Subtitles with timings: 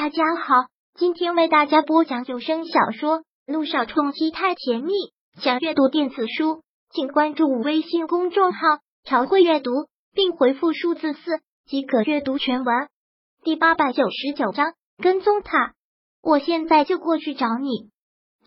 [0.00, 0.54] 大家好，
[0.94, 4.92] 今天为大家播讲有声小说《路上冲击太甜蜜》。
[5.42, 8.60] 想阅读电子书，请关注微信公众号
[9.02, 9.72] “朝会阅读”，
[10.14, 12.88] 并回复数字四即可阅读全文。
[13.42, 15.72] 第八百九十九章，跟踪他，
[16.22, 17.90] 我现在就过去找你。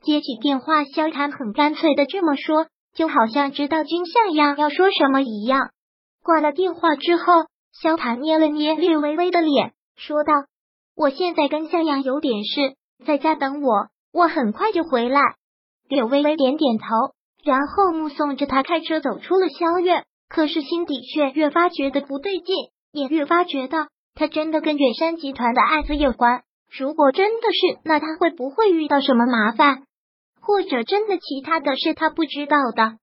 [0.03, 5.71] 接起电话，萧谈很干脆的这么说，就好像知道君向阳要说什么一样。
[6.23, 7.23] 挂了电话之后，
[7.73, 10.31] 萧谈捏了捏略微微的脸，说道。
[10.95, 15.21] 我现在跟向阳有点事，在家等我，我很快就回来。
[15.87, 16.85] 柳微微点点头，
[17.43, 22.55] 然后目送着他开车走出了萧院，可是心底却越发觉得不对劲，
[22.91, 26.43] 也越发觉得他真的跟远山集团的案子有关。
[26.69, 29.83] 如果真的是，那他会不会遇到什么麻烦？
[30.41, 32.97] 或者真的其他的是他不知道的？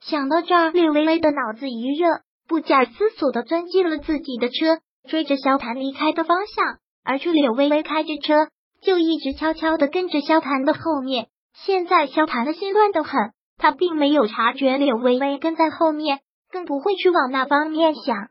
[0.00, 6.78] 想到这儿，柳微微的脑子一热，不假思索的钻进了自己的车，追着萧谈离开的方向。
[7.04, 8.48] 而处柳微微开着车，
[8.82, 11.28] 就一直悄悄的跟着萧谈的后面。
[11.64, 18.28] 现在萧谈的心乱的很，他并没有察觉柳微微跟在后面，更不会去往那方面想。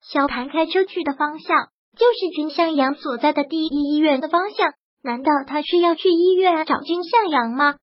[0.00, 4.72] 萧谈开车去的方向就是君向阳所在的第一医院的方向。
[5.04, 7.76] 难道他是要去医院找君向阳吗？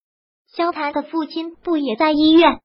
[0.48, 2.60] 萧谈的父亲不也在医院？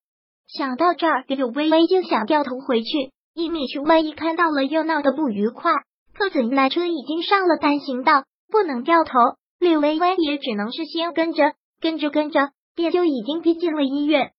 [0.47, 5.73] 想到这儿，柳微微就想掉头回去，以免去万一看到了又闹得不愉快。
[6.15, 9.13] 可怎奈车已经上了单行道，不能掉头。
[9.59, 14.33] 柳微微也只能是先跟着，跟着跟着，便就已经逼近了医院。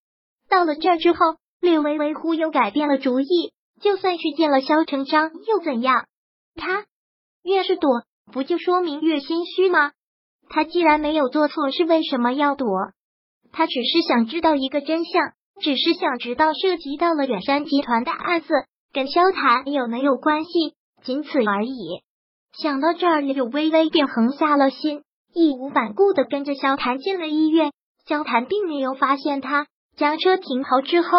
[0.49, 1.17] 到了这之后，
[1.59, 6.05] 柳微微忽又改变了主意，就算是见了肖成章又怎样？
[6.55, 6.85] 他
[7.43, 9.91] 越是躲，不就说明越心虚吗？
[10.47, 12.69] 他既然没有做错，是为什么要躲？
[13.51, 18.53] 他只是想知道一个真相，只是想知道涉及到了远山集团的案子
[18.93, 20.75] 跟萧谈有没有关系。
[21.05, 22.01] 仅此而已。
[22.57, 25.03] 想到这儿，柳微微便横下了心，
[25.33, 27.71] 义无反顾的跟着萧谈进了医院。
[28.07, 31.09] 萧谈并没有发现他，将车停好之后，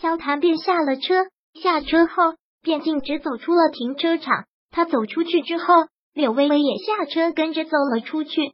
[0.00, 1.26] 萧谈便下了车。
[1.54, 4.44] 下车后，便径直走出了停车场。
[4.70, 5.64] 他走出去之后，
[6.14, 8.52] 柳微微也下车跟着走了出去。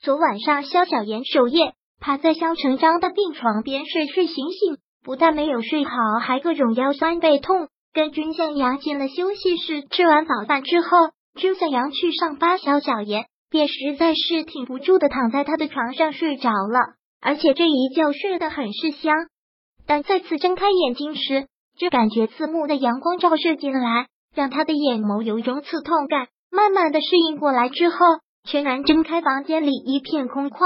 [0.00, 5.90] 昨晚上，萧小言守夜，趴在萧成章的病床边睡睡醒醒，不但没有睡好，
[6.20, 7.68] 还各种腰酸背痛。
[7.98, 10.88] 跟君向阳进了休息室，吃完早饭之后，
[11.34, 16.78] 君向阳去上班，小小言便实在是挺不住的，躺在他的床上睡着了，
[17.20, 19.16] 而且这一觉睡得很是香。
[19.84, 26.28] 但再次睁开眼睛时，就感觉刺目的阳光照射进来，让他的眼眸有一种刺痛感。
[26.52, 27.96] 慢慢的适应过来之后，
[28.48, 30.60] 全然睁开，房间里一片空旷。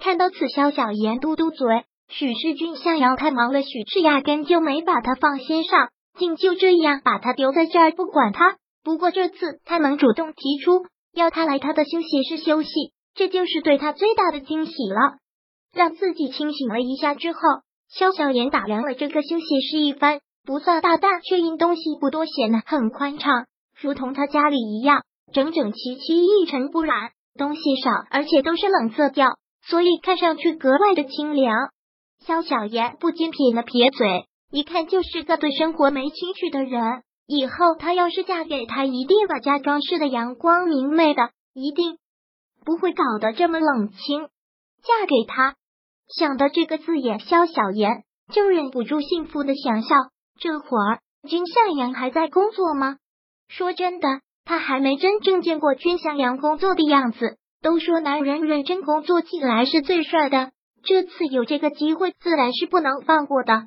[0.00, 5.90] 看到此，小小言嘟嘟嘴，许是君向阳太忙了，许是压根就没把他放心上。
[6.18, 8.56] 竟就这样把他丢在这儿不管他。
[8.84, 10.84] 不过这次他能主动提出
[11.14, 12.68] 要他来他的休息室休息，
[13.14, 15.18] 这就是对他最大的惊喜了。
[15.74, 17.38] 让自己清醒了一下之后，
[17.88, 23.46] 肖小言打量了这个休息室一番，不算大，但却因东西不多，显得很宽敞，
[23.80, 25.02] 如同他家里一样，
[25.32, 31.54] 整整齐齐，一尘不染，东西少，而且都是冷色调，所以看上去格外的清凉。
[32.26, 34.24] 肖小言不禁撇了撇嘴。
[34.50, 37.02] 一看就是个对生活没兴趣的人。
[37.26, 41.98] 以后她要是嫁给他，一定把家装饰的阳光明媚的，一定
[42.64, 44.28] 不会搞得这么冷清。
[44.82, 45.56] 嫁给他，
[46.08, 49.94] 想到这个字眼，萧小言就忍不住幸福的想笑。
[50.40, 52.96] 这会儿君向阳还在工作吗？
[53.48, 54.08] 说真的，
[54.46, 57.36] 他还没真正见过君向阳工作的样子。
[57.60, 60.52] 都说男人认真工作起来是最帅的，
[60.84, 63.64] 这次有这个机会，自然是不能放过的。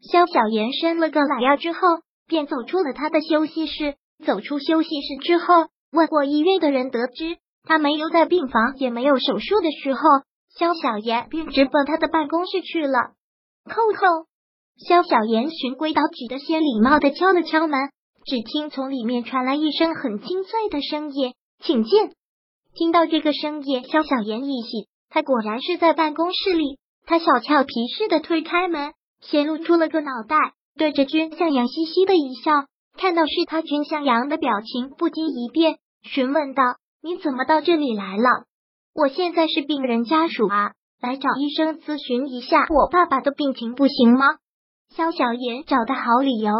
[0.00, 1.80] 肖小言伸了个懒腰之后，
[2.26, 3.96] 便走出了他的休息室。
[4.24, 10.00] 走出休息室之后，问过医院的人，得知他没有在病房，也没有手术的时候，
[10.56, 13.12] 肖小言便直奔他的办公室去了。
[13.64, 14.26] 叩叩，
[14.76, 17.90] 肖小言循规蹈矩的先礼貌的敲了敲门，
[18.24, 22.10] 只听从里面传来一声很清脆的声音：“请进。”
[22.74, 26.78] 听到这个声音，肖小言一喜，他果然是在办公室里。
[27.06, 28.92] 他小俏皮似的推开门。
[29.20, 30.36] 先露出了个脑袋，
[30.76, 32.66] 对着君向阳嘻嘻的一笑。
[32.96, 36.62] 看到是他，君向阳的表情不禁一变，询问道
[37.02, 38.44] ：“你怎么到这里来了
[38.94, 44.24] ？”“我现在是病人家属啊，来找医生咨询一下我爸爸的病情，不行吗？”
[44.96, 46.52] 肖小言找的好理由，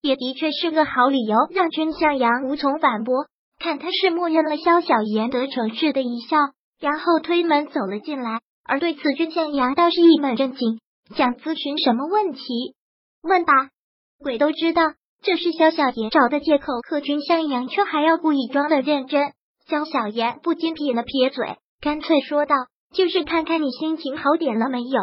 [0.00, 3.26] 也的确是个好理由，让君向阳无从反驳。
[3.58, 6.36] 看他是默认了肖小言得逞似的一笑，
[6.80, 8.40] 然后推门走了进来。
[8.64, 10.80] 而对此，君向阳倒是一本正经。
[11.14, 12.74] 想咨询什么问题？
[13.22, 13.70] 问吧，
[14.18, 14.82] 鬼都知道
[15.22, 16.80] 这是萧小言找的借口。
[16.80, 19.32] 可君向阳却还要故意装的认真。
[19.66, 22.54] 萧小言不禁撇了撇嘴，干脆说道
[22.94, 25.00] ：“就是看看你心情好点了没有，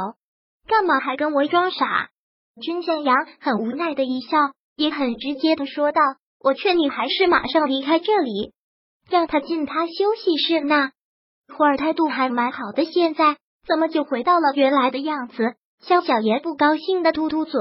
[0.68, 2.10] 干嘛还跟我装傻？”
[2.62, 4.38] 君向阳很无奈的一笑，
[4.76, 6.02] 也很直接的说道
[6.44, 8.54] ：“我劝你还是马上离开这里，
[9.10, 10.92] 让他进他休息室那
[11.48, 13.38] 会儿态度还蛮好的，现在
[13.68, 17.60] 怎么就回到了原来的样子？”肖小爷不高兴的吐吐嘴，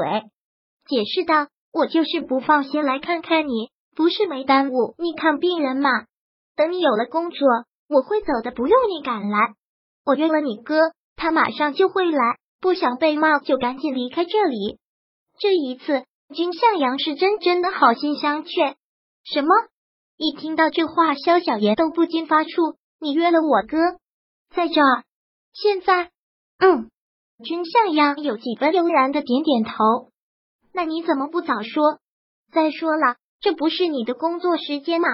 [0.87, 5.88] 解释道：“我就是不放心来看看你，不是没耽误你看病人嘛。
[6.55, 7.49] 等你有了工作，
[7.88, 9.55] 我会走的，不用你赶来。
[10.05, 14.78] 我约了你哥，他马上就会来，不想被骂就赶紧离开这里。
[15.38, 18.76] 这一次，君向阳是真真的好心相劝。
[19.25, 19.55] 什么？
[20.19, 22.76] 一听到这话，肖小爷都不禁发怵。
[23.00, 23.78] 你约了我哥，
[24.55, 25.05] 在这儿？
[25.55, 26.11] 现在？
[26.58, 26.90] 嗯。”
[27.44, 29.72] 君向阳有几分悠然的点点头。
[30.72, 31.98] 那你怎么不早说？
[32.52, 35.08] 再说了，这不是你的工作时间吗？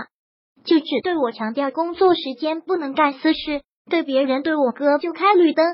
[0.64, 5.64] 就只对我强调工作时间不能干私事，对别人对我哥就开绿灯。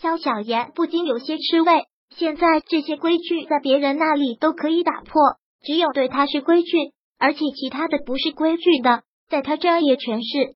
[0.00, 1.84] 萧小言不禁有些吃味。
[2.16, 5.20] 现在这些规矩在别人那里都可以打破，
[5.62, 6.76] 只有对他是规矩，
[7.18, 10.54] 而且其他的不是规矩的，在他这儿也全是。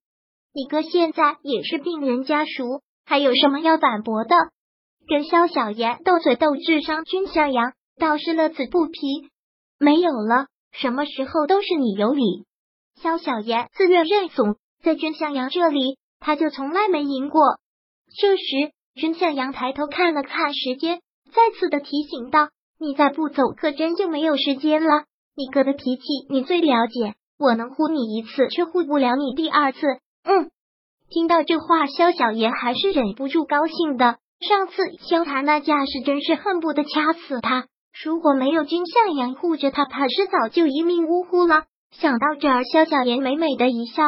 [0.54, 4.34] 你哥现在也是病人家属，还有什么要反驳的？
[5.08, 9.30] 跟萧小言斗嘴斗智商，君向阳倒是乐此不疲。
[9.78, 12.44] 没有了，什么时候都是你有理。
[13.00, 17.42] 萧小言自愿认怂，在君向阳这里，他就从来没赢过。
[18.20, 21.00] 这时，君向阳抬头看了看时间，
[21.32, 22.48] 再次的提醒道
[22.80, 25.04] ：“你再不走，可真就没有时间了。
[25.36, 29.78] 你哥的脾气你最了解，我能护你一次，却护不了你第二次。”
[30.24, 30.50] 嗯，
[31.10, 34.18] 听到这话，萧小言还是忍不住高兴的。
[34.40, 34.74] 上次
[35.08, 37.66] 萧谈那架势，真是恨不得掐死他。
[38.04, 41.64] 如果没有君向阳护着他，怕是早就一命呜呼了。
[41.92, 44.02] 想到这儿，萧小言美美的一笑。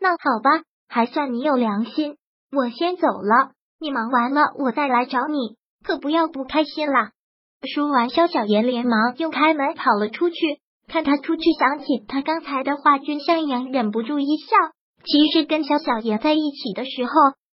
[0.00, 2.16] 那好吧，还算你有良心。
[2.50, 7.10] 我先走了，你忙完了我再来找你，可不要不开心啦。
[7.62, 10.36] 说完，萧小言连忙又开门跑了出去。
[10.88, 14.56] 看他出去，想起他刚才的话，君向阳忍不住一笑。
[15.04, 17.12] 其实跟萧小言在一起的时候。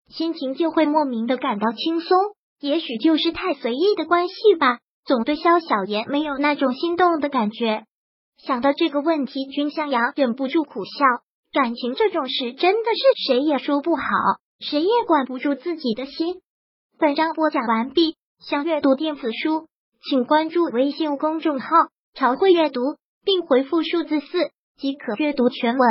[0.10, 2.18] 心情就会莫名的感到轻松，
[2.60, 4.80] 也许就是太随意的关系吧。
[5.06, 7.84] 总对萧小言没有那种心动的感觉。
[8.38, 11.06] 想到这个问题，君向阳忍不住苦笑。
[11.52, 14.04] 感情这种事，真的是谁也说不好，
[14.60, 16.42] 谁也管不住自己的心。
[16.98, 19.68] 本章播讲完毕，想阅读电子书，
[20.10, 21.68] 请关注微信公众号
[22.16, 22.82] “朝会阅读”，
[23.24, 25.88] 并回复数字四即可阅读全文。